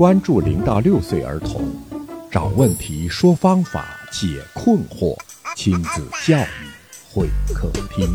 [0.00, 1.62] 关注零到六岁儿童，
[2.30, 5.14] 找问题，说方法，解困惑，
[5.54, 6.70] 亲子教育
[7.12, 8.08] 会客厅。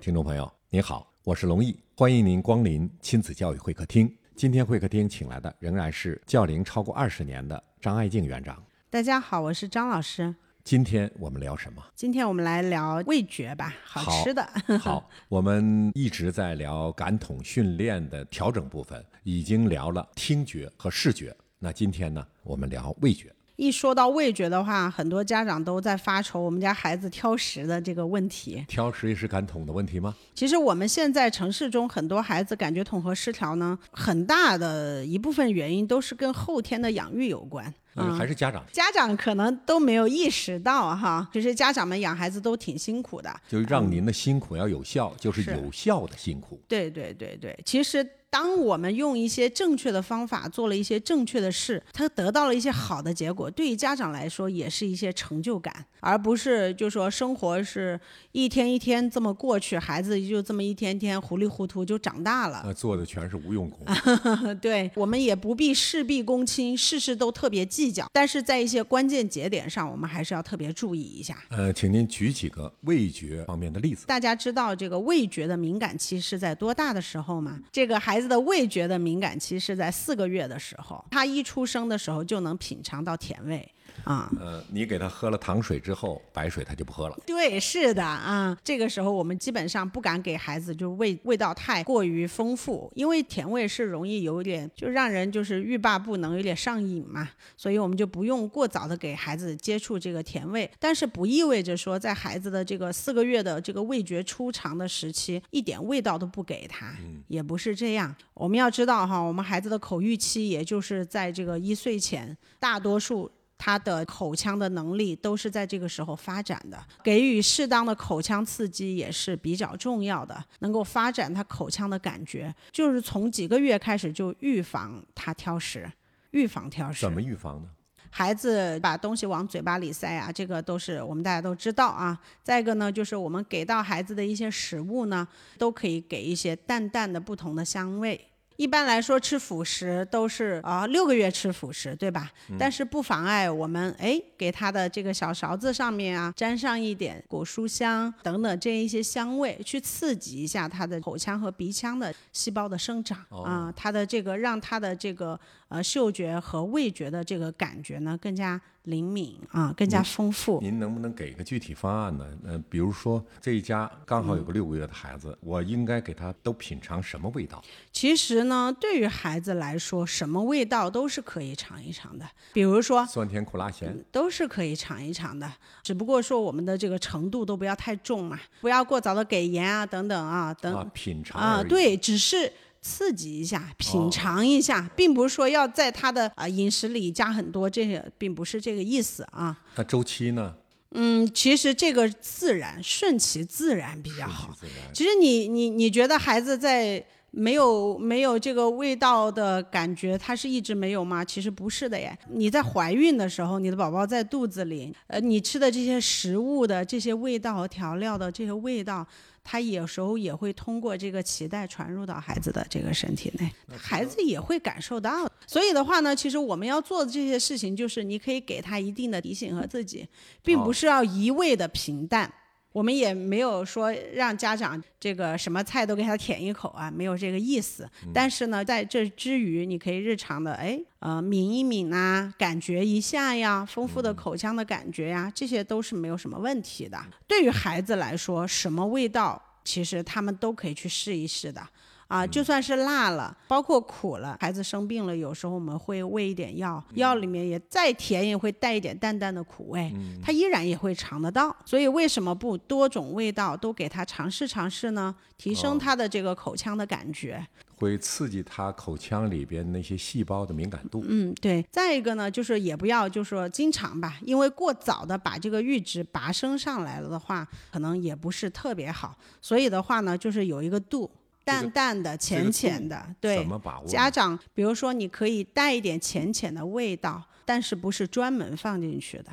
[0.00, 4.10] 听众朋友，您好，我是龙毅，欢迎您光临亲子教育会客厅。
[4.34, 8.56] 今天会客厅请来的仍然是教龄超过二十年的张爱静园长。
[8.88, 10.34] 大家好，我是张老师。
[10.64, 11.84] 今天我们聊什么？
[11.94, 14.42] 今天我们来聊味觉吧，好吃的。
[14.80, 21.36] 好，我们一直在聊感统训练的调整部分，已经聊了听觉和视觉。
[21.58, 23.30] 那今天呢，我们聊味觉。
[23.56, 28.64] 一说到味觉的话，很多家长都在发愁我们家孩子挑食的这个问题。
[28.66, 30.14] 挑食也是感统的问题吗？
[30.34, 37.72] 其实我们现在城市中很多孩子感觉统合失调呢，很大的一部分原因都是跟后天的养育有关。
[37.96, 43.32] 嗯，还是家长，家长可能都没有意识到哈，其实家长们养孩子都挺辛苦的。
[43.48, 46.60] 就让您的辛苦要有效，就是有效的辛苦。
[46.66, 48.04] 对对对对，其实。
[48.34, 57.98] 当我们用一些正确的方法做了一些正确的事，他得到了一些好的结果，对于家长来说也是一些成就感，而不是就说生活是
[58.32, 62.60] 一天一天这么过去，孩子就这么一天天糊里糊涂就长大了。
[62.66, 63.86] 那做的全是无用功。
[64.60, 71.38] 对我们也不必事必躬亲，事事都特别计较，但是在一些关键节点上，我们还是要特别注意一下。
[71.50, 74.08] 呃，请您举几个味觉方面的例子。
[74.08, 77.60] 大家知道这个味觉的敏感期是在多大的时候吗？
[77.70, 78.23] 这个孩子。
[78.28, 83.68] 的味觉的敏感期是在四个月的时候，他一出生的时候就能品尝到甜味。
[84.02, 87.16] 啊，呃，你给他喝了糖水之后，白水他就不喝了。
[87.24, 88.56] 对，是的啊。
[88.64, 97.28] 这个时候我们基本上不敢给孩子就味味道太过于丰富，因为甜味是容易有点就让人就是欲罢不能，有点上瘾嘛。
[97.56, 100.70] 所以我们就不用过早的给孩子接触这个甜味。
[100.78, 106.94] 但是不意味着说在孩子的这个四个月的这个味觉初尝的时期，一点味道都不给他，
[107.28, 108.14] 也不是这样。
[108.34, 113.30] 我们要知道哈，我们孩子的口欲期也就是在这个一岁前，大多数。
[113.56, 122.54] 他的口腔的能力都是在这个时候发展的，给予适当的口腔刺激也是比较重要的，能够发展他口腔的感觉。
[122.70, 125.90] 就是从几个月开始就预防他挑食，
[126.32, 127.00] 预防挑食。
[127.00, 127.68] 怎么预防呢？
[128.10, 132.16] 孩子把东西往嘴巴里塞啊，这个都是我们大家都知道啊。
[132.44, 135.26] 再一个呢，就是我们给到孩子的一些食物呢，
[135.58, 138.28] 都可以给一些淡淡的不同的香味。
[138.56, 142.30] 一般来说，吃辅食都是啊六个月吃辅食，对吧？
[142.58, 155.38] 但是不妨碍我们哎给他的这个小勺子上面啊沾上一点果蔬香等等这一些香味，去刺激一下他的口腔和鼻腔的细胞的生长啊，他的这个让他的这个
[155.68, 158.60] 呃嗅觉和味觉的这个感觉呢更加。
[158.84, 160.60] 灵敏啊，更加丰富。
[160.60, 162.26] 您能不能给个具体方案呢？
[162.44, 167.62] 呃，比如说这一家刚好有个六个月的孩子，我应该给他都品尝什么味道？
[167.92, 172.26] 其实呢，对于孩子来说，什么味道都是可以尝一尝的。
[172.52, 175.50] 比如说酸甜苦辣咸都是可以尝一尝的，
[175.82, 182.52] 只不过说我们的这个程度都不要太重嘛，不要过早的给盐啊等等啊等品尝啊，对，只是。
[182.84, 189.58] 刺激一下，品尝一下，并不是说要在他的啊饮食里加很多，这些并不是这个意思啊。
[189.76, 190.54] 那周期呢？
[190.90, 194.54] 嗯，其实这个自然顺其自然比较好。
[194.92, 197.04] 其实你你你觉得孩子在
[197.36, 201.24] 没有没有这个味道的感觉，它是一直没有吗？
[201.24, 202.16] 其实不是的耶。
[202.30, 209.06] 你在怀孕的时候，你的宝宝在肚子里，呃，你吃的这些食物的这些味道和调料的这些味道。
[209.46, 215.30] 它有时候也会通过这个脐带传入到孩子的这个身体内，孩子也会感受到。
[215.46, 220.08] 所以的话呢，其实我们要做的这些事情，就是你可以给他一定的提醒和自己，
[220.42, 222.32] 并不是要一味的平淡。
[222.74, 227.88] 我们也没有说让家长这个什么菜都给他舔一口啊，没有这个意思。
[228.12, 237.00] 但是呢，在这之余，你可以日常的哎呃抿一抿啊，感觉一下呀，丰富的口腔的感觉呀，这些都是没有什么问题的。
[237.28, 241.64] 对于孩子来说，什么味道其实他们都可以去试一试的。
[242.06, 249.92] 啊，就算是辣了，包括苦了，孩子生病了，有时候我们会喂一点药，药里面也再甜也会带一点淡淡的苦味，
[250.22, 251.54] 他依然也会尝得到。
[251.64, 255.14] 所以为什么不多种味道都给他尝试尝试呢？
[255.36, 257.44] 提升他的这个口腔的感觉，
[257.76, 261.04] 会刺激他口腔里边那些细胞的敏感度。
[261.08, 261.64] 嗯，对。
[261.72, 269.16] 再一个呢，就是也不要就是说经常吧，因为过早的把这个阈值拔升上来了的话，可能也不是特别好。
[269.40, 271.10] 所以的话呢，就是有一个度。
[271.44, 273.46] 淡淡的、浅浅的，对，
[273.86, 279.26] 家长，比如说你可以带一点浅浅的味道，但是不是专门放进去的。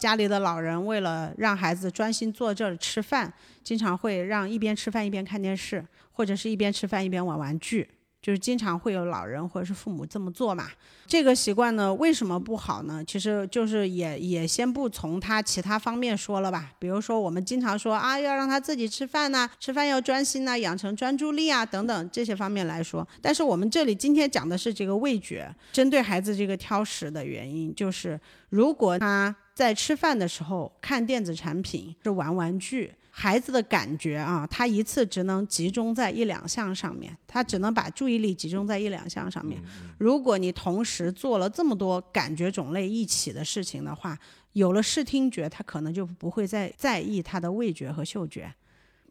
[0.00, 3.32] 家里的老人为了让孩子专心坐这儿吃饭，
[3.62, 7.88] 经常会让一边吃饭一边看电视，或者是一边吃饭一边玩玩具。
[8.22, 10.68] 就是经常会有老人或者是父母这么做嘛。
[11.06, 13.04] 这个习惯呢，为什么不好呢？
[13.04, 16.72] 其实就是也也先不从他其他方面说了吧。
[16.78, 23.06] 比如说我们经常说啊，要让他自己吃饭呐，吃饭要专心呐，养成专注力啊等等这些方面来说。
[23.20, 32.92] 但是我们这里今天讲的是这个味觉，针对孩子这个挑食的原因，就是如果他在吃饭的时候看电子产品是玩玩具。
[33.14, 39.62] 孩子的感觉啊，他一次只能集中在一两项上面，他只能把注意力集中在一两项上面。
[39.98, 44.18] 如果你同时做了这么多感觉种类一起的事情的话，
[44.54, 48.50] 有了视听觉，他可能就不会再在意他的味觉和嗅觉。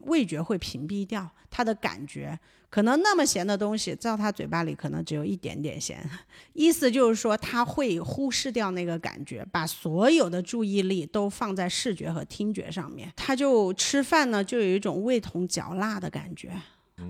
[0.00, 6.08] 味觉会屏蔽掉他的感觉，可能那么咸的东西到他嘴巴里可能只有一点点咸，
[6.54, 16.50] 意思就是说他会忽视掉那个感觉，把所有的注意力都放在视觉和听觉上面，他就吃饭呢就有一种味同嚼蜡的感觉，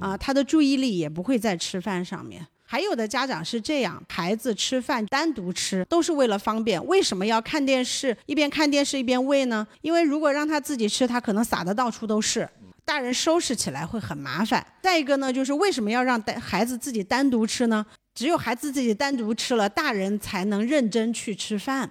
[0.00, 2.46] 啊，他的注意力也不会在吃饭上面。
[2.64, 9.66] 还有的家长是这样，孩子吃饭单独吃都是为了方便，为什么要看电视一边看电视一边喂呢？
[9.82, 12.48] 因为如果让他自己吃，他可能撒的到处都是。
[12.84, 14.66] 大人收拾起来会很麻烦。
[14.82, 17.84] 再一个呢，就是为什么要让带孩子自己单独吃呢？
[18.14, 21.90] 只有孩子自己单独吃了，大人才能认真去吃饭。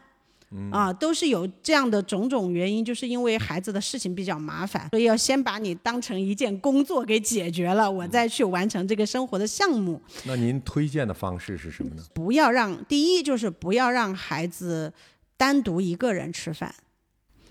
[0.69, 10.01] 啊，都是有这样的种种原因，就是因为孩子的事情比较麻烦，所以要先把你当成一件工作给解决了，我再去完成这个生活的项目。
[10.25, 12.03] 那您推荐的方式是什么呢？
[12.13, 14.91] 不要让第一就是不要让孩子
[15.37, 16.75] 单独一个人吃饭。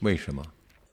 [0.01, 0.45] 为什么？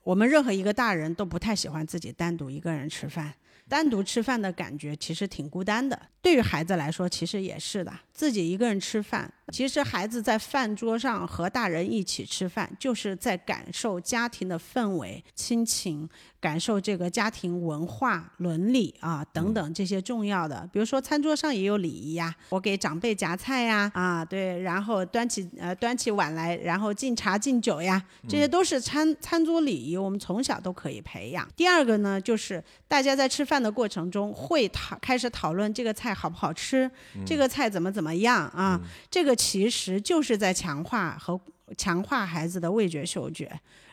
[0.02, 3.34] 我们任何一个大人都不太喜欢自己单独一个人吃饭，
[3.68, 6.00] 单独吃饭的感觉其实挺孤单的。
[6.22, 9.32] 对于孩子来说，其实也是的，自己一个人吃饭。
[9.52, 16.08] 其实孩子在饭桌上和大人一起吃饭，就是在感受家庭的氛围、亲情，
[16.40, 20.68] 感受这个家庭文化、伦理啊等等这些重要的。
[20.72, 31.48] 比如说餐桌上也有礼仪呀，我给长辈夹菜呀，啊对，然后端起呃端起碗来，然后敬茶敬酒呀，这些都是餐餐桌礼仪，我们从小都可以培养。
[31.56, 36.90] 第二个呢，就是大家在吃饭的过程中会讨开始讨论这个菜好不好吃，
[37.24, 38.78] 这个菜怎么怎么样啊，
[39.10, 39.38] 这个。
[39.38, 41.40] 其实就是在强化和
[41.76, 43.48] 强化孩子的味觉嗅觉，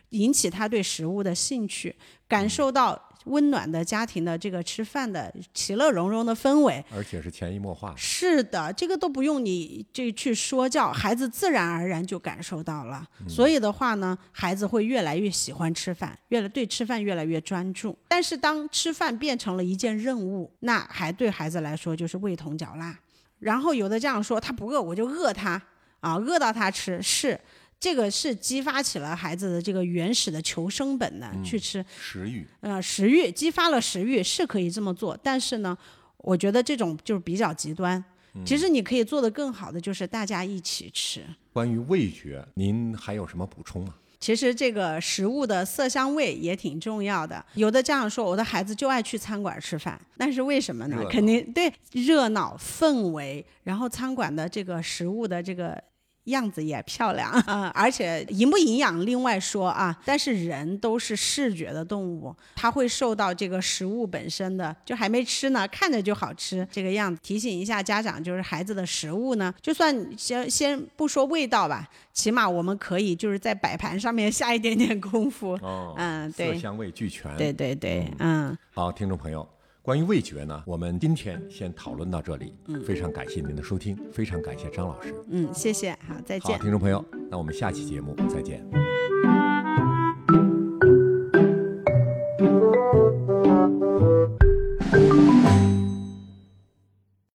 [0.10, 1.96] 引起他对食物的兴趣，
[2.28, 7.94] 感受到温暖的家庭的这个吃饭的其乐融融的氛围，而且是潜移默化。
[7.98, 13.04] 是的，这个都不用你这去说教，孩子自然而然就感受到了。
[13.28, 17.98] 所以的话呢，孩子会越来越喜欢吃饭，越来对吃饭越来越专注。
[18.08, 22.96] 但是当吃饭变成了一件任务，那还对孩子来说就是味同嚼蜡。
[23.40, 25.62] 然后有的家长说他不饿我就饿他
[26.00, 27.40] 啊，饿到他吃是
[27.80, 35.77] 这个是激发起了孩子的这个原始的求生本能去吃食欲，呃食欲激发了食欲是可以这么做，但是呢，
[36.18, 38.04] 我觉得这种就是比较极端。
[38.44, 41.24] 其实你可以做的更好的就是大家一起吃。
[41.54, 43.94] 关于味觉，您还有什么补充吗？
[44.19, 47.45] 其实这个食物的色香味也挺重要的。
[47.54, 51.06] 有的家长说，我的孩子就爱去餐馆吃饭，那是为什么呢？
[51.10, 55.81] 肯定对热闹氛围，然后餐馆的这个食物的这个。
[56.25, 59.95] 样子也漂亮，嗯， 而且营不营养另外说啊。
[60.06, 67.20] 但是人都是视觉的动物，他会受到这个食物本身的，就还没吃呢，看着就好吃这个样子。
[67.24, 75.53] 提醒一下家长，就是孩子的食物呢，就算先先不说味道吧，起码我们可以就是在摆盘上面下一点点功夫。
[75.62, 77.36] 哦，嗯，对，色香味俱全。
[77.38, 78.58] 对对对，嗯。
[78.74, 79.48] 好，听众朋友。
[79.86, 82.56] 关于味觉呢，我们今天先讨论到这里。
[82.70, 85.13] 嗯，非常感谢您的收听，非常感谢张老师。
[85.30, 86.58] 嗯，谢谢，好，再见。
[86.58, 88.65] 好，听众朋友，那我们下期节目再见。